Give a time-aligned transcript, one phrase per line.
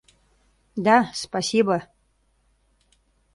[0.75, 1.83] Да, спасибо.